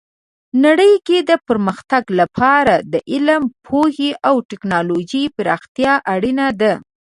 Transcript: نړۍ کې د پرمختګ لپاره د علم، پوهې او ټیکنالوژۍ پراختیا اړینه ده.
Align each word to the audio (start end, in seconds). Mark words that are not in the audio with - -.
نړۍ 0.65 0.93
کې 1.07 1.17
د 1.29 1.31
پرمختګ 1.47 2.03
لپاره 2.19 2.73
د 2.91 2.93
علم، 3.11 3.43
پوهې 3.65 4.11
او 4.27 4.35
ټیکنالوژۍ 4.49 5.23
پراختیا 5.37 5.93
اړینه 6.13 6.47
ده. 6.61 6.73